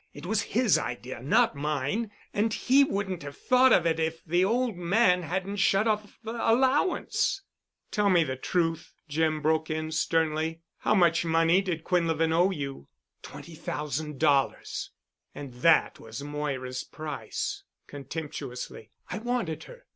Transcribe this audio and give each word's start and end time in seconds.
It 0.15 0.25
was 0.25 0.41
his 0.57 0.79
idea—not 0.79 1.55
mine. 1.55 2.09
And 2.33 2.51
he 2.51 2.83
wouldn't 2.83 3.21
have 3.21 3.37
thought 3.37 3.71
of 3.71 3.85
it 3.85 3.99
if 3.99 4.25
the 4.25 4.43
old 4.43 4.75
man 4.75 5.21
hadn't 5.21 5.57
shut 5.57 5.87
off 5.87 6.17
the 6.23 6.31
allowance——" 6.33 7.43
"Tell 7.91 8.09
me 8.09 8.23
the 8.23 8.35
truth," 8.35 8.95
Jim 9.07 9.43
broke 9.43 9.69
in 9.69 9.91
sternly. 9.91 10.61
"How 10.79 10.95
much 10.95 11.23
money 11.23 11.61
did 11.61 11.83
Quinlevin 11.83 12.33
owe 12.33 12.49
you?" 12.49 12.87
"Twenty 13.21 13.53
thousand 13.53 14.17
dollars——" 14.19 14.89
"And 15.35 15.53
that 15.61 15.99
was 15.99 16.23
Moira's 16.23 16.83
price——" 16.83 17.61
contemptuously. 17.85 18.89
"I 19.11 19.19
wanted 19.19 19.65
her. 19.65 19.85